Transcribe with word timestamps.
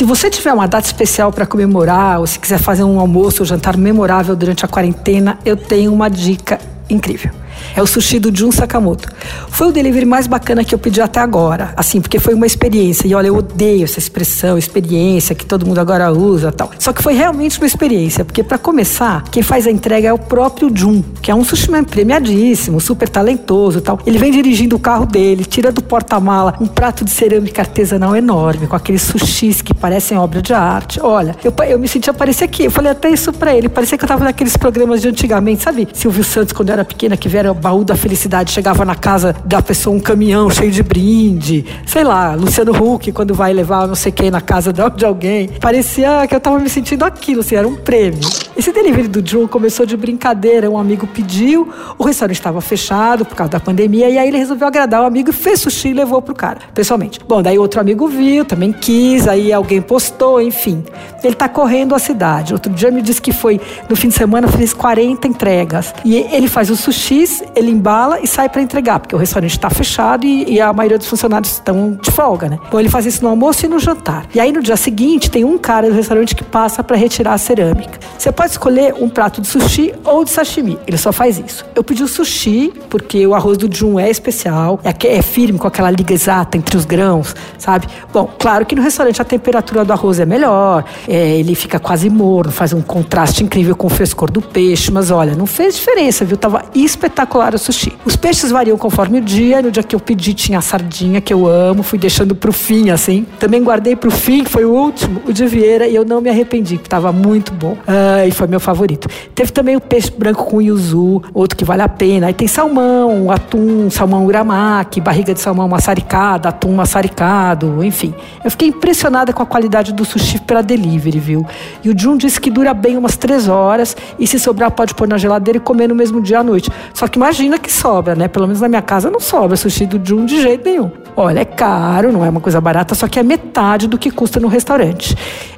Se 0.00 0.04
você 0.06 0.30
tiver 0.30 0.50
uma 0.50 0.66
data 0.66 0.86
especial 0.86 1.30
para 1.30 1.44
comemorar, 1.44 2.20
ou 2.20 2.26
se 2.26 2.38
quiser 2.38 2.58
fazer 2.58 2.82
um 2.82 2.98
almoço 2.98 3.42
ou 3.42 3.46
jantar 3.46 3.76
memorável 3.76 4.34
durante 4.34 4.64
a 4.64 4.68
quarentena, 4.68 5.38
eu 5.44 5.58
tenho 5.58 5.92
uma 5.92 6.08
dica 6.08 6.58
incrível. 6.88 7.30
É 7.74 7.82
o 7.82 7.86
sushi 7.86 8.18
do 8.18 8.36
Jun 8.36 8.52
Sakamoto. 8.52 9.08
Foi 9.48 9.68
o 9.68 9.72
delivery 9.72 10.04
mais 10.04 10.26
bacana 10.26 10.64
que 10.64 10.74
eu 10.74 10.78
pedi 10.78 11.00
até 11.00 11.20
agora, 11.20 11.72
assim, 11.76 12.00
porque 12.00 12.18
foi 12.18 12.34
uma 12.34 12.46
experiência. 12.46 13.06
E 13.06 13.14
olha, 13.14 13.28
eu 13.28 13.36
odeio 13.36 13.84
essa 13.84 13.98
expressão, 13.98 14.58
experiência, 14.58 15.34
que 15.34 15.46
todo 15.46 15.66
mundo 15.66 15.78
agora 15.78 16.12
usa 16.12 16.52
tal. 16.52 16.70
Só 16.78 16.92
que 16.92 17.02
foi 17.02 17.14
realmente 17.14 17.58
uma 17.58 17.66
experiência, 17.66 18.24
porque 18.24 18.42
para 18.42 18.58
começar, 18.58 19.24
quem 19.30 19.42
faz 19.42 19.66
a 19.66 19.70
entrega 19.70 20.08
é 20.08 20.12
o 20.12 20.18
próprio 20.18 20.70
Jun, 20.74 21.02
que 21.22 21.30
é 21.30 21.34
um 21.34 21.44
sushi 21.44 21.70
premiadíssimo, 21.88 22.80
super 22.80 23.08
talentoso 23.08 23.80
tal. 23.80 24.00
Ele 24.04 24.18
vem 24.18 24.32
dirigindo 24.32 24.76
o 24.76 24.78
carro 24.78 25.06
dele, 25.06 25.44
tira 25.44 25.70
do 25.70 25.82
porta-mala 25.82 26.54
um 26.60 26.66
prato 26.66 27.04
de 27.04 27.10
cerâmica 27.10 27.62
artesanal 27.62 28.16
enorme, 28.16 28.66
com 28.66 28.74
aqueles 28.74 29.02
sushis 29.02 29.62
que 29.62 29.72
parecem 29.72 30.18
obra 30.18 30.42
de 30.42 30.52
arte. 30.52 31.00
Olha, 31.02 31.36
eu, 31.44 31.52
eu 31.68 31.78
me 31.78 31.86
sentia 31.86 32.12
parecer 32.12 32.44
aqui. 32.44 32.64
Eu 32.64 32.70
falei 32.70 32.90
até 32.90 33.10
isso 33.10 33.32
para 33.32 33.54
ele. 33.54 33.68
Parecia 33.68 33.96
que 33.96 34.04
eu 34.04 34.08
tava 34.08 34.24
naqueles 34.24 34.56
programas 34.56 35.00
de 35.00 35.08
antigamente, 35.08 35.62
sabe? 35.62 35.88
Silvio 35.92 36.24
Santos, 36.24 36.52
quando 36.52 36.70
eu 36.70 36.74
era 36.74 36.84
pequena, 36.84 37.16
que 37.16 37.28
vieram 37.40 37.52
o 37.52 37.54
baú 37.54 37.84
da 37.84 37.96
felicidade, 37.96 38.52
chegava 38.52 38.84
na 38.84 38.94
casa 38.94 39.34
da 39.46 39.62
pessoa 39.62 39.96
um 39.96 40.00
caminhão 40.00 40.50
cheio 40.50 40.70
de 40.70 40.82
brinde, 40.82 41.64
sei 41.86 42.04
lá, 42.04 42.34
Luciano 42.34 42.72
Huck, 42.72 43.10
quando 43.12 43.34
vai 43.34 43.52
levar 43.52 43.88
não 43.88 43.94
sei 43.94 44.12
quem 44.12 44.30
na 44.30 44.42
casa 44.42 44.72
de 44.72 45.04
alguém. 45.04 45.48
Parecia 45.58 46.26
que 46.28 46.34
eu 46.34 46.40
tava 46.40 46.58
me 46.58 46.68
sentindo 46.68 47.02
aquilo, 47.02 47.40
assim, 47.40 47.54
era 47.56 47.66
um 47.66 47.76
prêmio. 47.76 48.20
Esse 48.60 48.72
delivery 48.72 49.08
do 49.08 49.26
Joe 49.26 49.48
começou 49.48 49.86
de 49.86 49.96
brincadeira, 49.96 50.70
um 50.70 50.76
amigo 50.76 51.06
pediu, 51.06 51.66
o 51.96 52.04
restaurante 52.04 52.36
estava 52.36 52.60
fechado 52.60 53.24
por 53.24 53.34
causa 53.34 53.52
da 53.52 53.58
pandemia, 53.58 54.10
e 54.10 54.18
aí 54.18 54.28
ele 54.28 54.36
resolveu 54.36 54.68
agradar 54.68 55.00
o 55.00 55.06
amigo 55.06 55.30
e 55.30 55.32
fez 55.32 55.62
sushi 55.62 55.88
e 55.88 55.94
levou 55.94 56.20
pro 56.20 56.34
cara, 56.34 56.58
pessoalmente. 56.74 57.18
Bom, 57.26 57.40
daí 57.40 57.58
outro 57.58 57.80
amigo 57.80 58.06
viu, 58.06 58.44
também 58.44 58.70
quis, 58.70 59.26
aí 59.26 59.50
alguém 59.50 59.80
postou, 59.80 60.42
enfim. 60.42 60.84
Ele 61.24 61.34
tá 61.34 61.48
correndo 61.48 61.94
a 61.94 61.98
cidade. 61.98 62.52
Outro 62.52 62.70
dia 62.70 62.90
me 62.90 63.00
disse 63.00 63.22
que 63.22 63.32
foi, 63.32 63.58
no 63.88 63.96
fim 63.96 64.08
de 64.08 64.14
semana, 64.14 64.46
fez 64.46 64.74
40 64.74 65.26
entregas. 65.26 65.94
E 66.04 66.16
ele 66.16 66.46
faz 66.46 66.68
os 66.68 66.80
sushis, 66.80 67.42
ele 67.56 67.70
embala 67.70 68.20
e 68.20 68.26
sai 68.26 68.50
para 68.50 68.60
entregar, 68.60 69.00
porque 69.00 69.14
o 69.14 69.18
restaurante 69.18 69.52
está 69.52 69.70
fechado 69.70 70.26
e, 70.26 70.56
e, 70.56 70.60
a 70.60 70.70
maioria 70.70 70.98
dos 70.98 71.06
funcionários 71.06 71.52
estão 71.52 71.98
de 72.02 72.10
folga, 72.10 72.50
né? 72.50 72.58
Então 72.68 72.78
ele 72.78 72.90
faz 72.90 73.06
isso 73.06 73.22
no 73.22 73.30
almoço 73.30 73.64
e 73.64 73.68
no 73.70 73.78
jantar. 73.78 74.26
E 74.34 74.38
aí 74.38 74.52
no 74.52 74.60
dia 74.60 74.76
seguinte 74.76 75.30
tem 75.30 75.44
um 75.44 75.56
cara 75.56 75.88
do 75.88 75.94
restaurante 75.94 76.34
que 76.34 76.44
passa 76.44 76.84
para 76.84 76.94
retirar 76.94 77.32
a 77.32 77.38
cerâmica. 77.38 77.98
Você 78.18 78.30
pode 78.30 78.49
escolher 78.52 78.94
um 79.00 79.08
prato 79.08 79.40
de 79.40 79.46
sushi 79.46 79.94
ou 80.04 80.24
de 80.24 80.30
sashimi. 80.30 80.78
Ele 80.86 80.96
só 80.98 81.12
faz 81.12 81.38
isso. 81.38 81.64
Eu 81.74 81.84
pedi 81.84 82.02
o 82.02 82.08
sushi 82.08 82.72
porque 82.88 83.26
o 83.26 83.34
arroz 83.34 83.56
do 83.56 83.74
Jun 83.74 83.98
é 83.98 84.10
especial, 84.10 84.80
é, 84.84 84.94
é 85.06 85.22
firme 85.22 85.58
com 85.58 85.66
aquela 85.66 85.90
liga 85.90 86.12
exata 86.12 86.56
entre 86.56 86.76
os 86.76 86.84
grãos, 86.84 87.34
sabe? 87.58 87.86
Bom, 88.12 88.28
claro 88.38 88.66
que 88.66 88.74
no 88.74 88.82
restaurante 88.82 89.20
a 89.20 89.24
temperatura 89.24 89.84
do 89.84 89.92
arroz 89.92 90.20
é 90.20 90.26
melhor, 90.26 90.84
é, 91.08 91.38
ele 91.38 91.54
fica 91.54 91.78
quase 91.78 92.10
morno, 92.10 92.52
faz 92.52 92.72
um 92.72 92.80
contraste 92.80 93.44
incrível 93.44 93.76
com 93.76 93.86
o 93.86 93.90
frescor 93.90 94.30
do 94.30 94.40
peixe, 94.42 94.90
mas 94.90 95.10
olha, 95.10 95.34
não 95.34 95.46
fez 95.46 95.76
diferença, 95.76 96.24
viu? 96.24 96.36
Tava 96.36 96.64
espetacular 96.74 97.54
o 97.54 97.58
sushi. 97.58 97.92
Os 98.04 98.16
peixes 98.16 98.50
variam 98.50 98.76
conforme 98.76 99.18
o 99.18 99.20
dia. 99.20 99.62
No 99.62 99.70
dia 99.70 99.82
que 99.82 99.94
eu 99.94 100.00
pedi 100.00 100.34
tinha 100.34 100.58
a 100.58 100.62
sardinha, 100.62 101.20
que 101.20 101.32
eu 101.32 101.46
amo, 101.46 101.82
fui 101.82 101.98
deixando 101.98 102.34
pro 102.34 102.52
fim, 102.52 102.90
assim. 102.90 103.26
Também 103.38 103.62
guardei 103.62 103.96
pro 103.96 104.10
fim, 104.10 104.44
que 104.44 104.50
foi 104.50 104.64
o 104.64 104.70
último, 104.70 105.22
o 105.26 105.32
de 105.32 105.46
Vieira, 105.46 105.86
e 105.86 105.94
eu 105.94 106.04
não 106.04 106.20
me 106.20 106.28
arrependi, 106.28 106.78
que 106.78 106.88
tava 106.88 107.12
muito 107.12 107.52
bom. 107.52 107.76
Ah, 107.86 108.26
e 108.26 108.30
foi 108.40 108.48
meu 108.48 108.60
favorito. 108.60 109.06
Teve 109.34 109.52
também 109.52 109.76
o 109.76 109.80
peixe 109.80 110.10
branco 110.10 110.44
com 110.44 110.62
yuzu, 110.62 111.22
outro 111.34 111.56
que 111.58 111.64
vale 111.64 111.82
a 111.82 111.88
pena. 111.88 112.28
Aí 112.28 112.32
tem 112.32 112.48
salmão, 112.48 113.30
atum, 113.30 113.90
salmão 113.90 114.24
uramaki, 114.24 114.98
barriga 114.98 115.34
de 115.34 115.40
salmão 115.40 115.68
maçaricada, 115.68 116.48
atum 116.48 116.72
maçaricado, 116.72 117.84
enfim. 117.84 118.14
Eu 118.42 118.50
fiquei 118.50 118.68
impressionada 118.68 119.30
com 119.30 119.42
a 119.42 119.46
qualidade 119.46 119.92
do 119.92 120.06
sushi 120.06 120.40
para 120.40 120.62
delivery, 120.62 121.18
viu? 121.18 121.46
E 121.84 121.90
o 121.90 121.98
Jun 121.98 122.16
disse 122.16 122.40
que 122.40 122.50
dura 122.50 122.72
bem 122.72 122.96
umas 122.96 123.14
três 123.14 123.46
horas 123.46 123.94
e 124.18 124.26
se 124.26 124.38
sobrar 124.38 124.70
pode 124.70 124.94
pôr 124.94 125.06
na 125.06 125.18
geladeira 125.18 125.58
e 125.58 125.60
comer 125.60 125.88
no 125.88 125.94
mesmo 125.94 126.22
dia 126.22 126.38
à 126.38 126.42
noite. 126.42 126.70
Só 126.94 127.06
que 127.06 127.18
imagina 127.18 127.58
que 127.58 127.70
sobra, 127.70 128.14
né? 128.14 128.26
Pelo 128.26 128.46
menos 128.46 128.62
na 128.62 128.68
minha 128.68 128.82
casa 128.82 129.10
não 129.10 129.20
sobra 129.20 129.54
sushi 129.54 129.84
do 129.84 130.00
Jun 130.02 130.24
de 130.24 130.40
jeito 130.40 130.64
nenhum. 130.64 130.90
Olha, 131.14 131.40
é 131.40 131.44
caro, 131.44 132.10
não 132.10 132.24
é 132.24 132.30
uma 132.30 132.40
coisa 132.40 132.58
barata, 132.58 132.94
só 132.94 133.06
que 133.06 133.18
é 133.18 133.22
metade 133.22 133.86
do 133.86 133.98
que 133.98 134.10
custa 134.10 134.40
no 134.40 134.48
restaurante. 134.48 135.14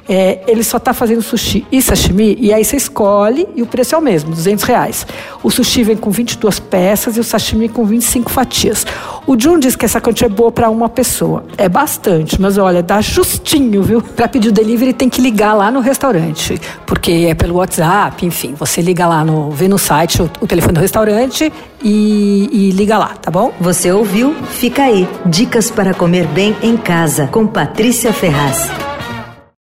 É, 0.07 0.41
ele 0.47 0.63
só 0.63 0.77
está 0.77 0.93
fazendo 0.93 1.21
sushi 1.21 1.65
e 1.71 1.81
sashimi, 1.81 2.37
e 2.39 2.53
aí 2.53 2.63
você 2.63 2.75
escolhe 2.75 3.47
e 3.55 3.61
o 3.61 3.65
preço 3.65 3.95
é 3.95 3.97
o 3.97 4.01
mesmo, 4.01 4.31
200 4.31 4.63
reais. 4.65 5.07
O 5.41 5.49
sushi 5.49 5.83
vem 5.83 5.95
com 5.95 6.11
22 6.11 6.59
peças 6.59 7.15
e 7.15 7.19
o 7.19 7.23
sashimi 7.23 7.69
com 7.69 7.85
25 7.85 8.29
fatias. 8.29 8.85
O 9.25 9.39
Jun 9.39 9.59
diz 9.59 9.75
que 9.75 9.85
essa 9.85 10.01
quantia 10.01 10.25
é 10.25 10.29
boa 10.29 10.51
para 10.51 10.69
uma 10.69 10.89
pessoa. 10.89 11.45
É 11.57 11.69
bastante, 11.69 12.39
mas 12.41 12.57
olha, 12.57 12.83
dá 12.83 12.99
justinho, 12.99 13.81
viu? 13.81 14.01
Para 14.15 14.27
pedir 14.27 14.49
o 14.49 14.51
delivery 14.51 14.91
tem 14.91 15.09
que 15.09 15.21
ligar 15.21 15.53
lá 15.53 15.71
no 15.71 15.79
restaurante, 15.79 16.59
porque 16.85 17.27
é 17.29 17.33
pelo 17.33 17.55
WhatsApp, 17.55 18.25
enfim. 18.25 18.53
Você 18.59 18.81
liga 18.81 19.07
lá 19.07 19.23
no, 19.23 19.51
vê 19.51 19.67
no 19.69 19.77
site 19.77 20.21
o, 20.21 20.29
o 20.41 20.47
telefone 20.47 20.73
do 20.73 20.81
restaurante 20.81 21.51
e, 21.81 22.49
e 22.51 22.71
liga 22.71 22.97
lá, 22.97 23.09
tá 23.09 23.31
bom? 23.31 23.53
Você 23.61 23.91
ouviu? 23.91 24.35
Fica 24.49 24.83
aí. 24.83 25.07
Dicas 25.25 25.71
para 25.71 25.93
comer 25.93 26.27
bem 26.27 26.55
em 26.61 26.75
casa 26.75 27.27
com 27.27 27.47
Patrícia 27.47 28.11
Ferraz. 28.11 28.92